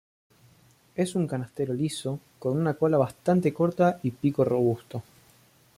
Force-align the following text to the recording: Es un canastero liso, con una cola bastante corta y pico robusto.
Es 0.95 1.13
un 1.13 1.27
canastero 1.27 1.75
liso, 1.75 2.19
con 2.39 2.57
una 2.57 2.73
cola 2.73 2.97
bastante 2.97 3.53
corta 3.53 3.99
y 4.01 4.09
pico 4.09 4.43
robusto. 4.43 5.03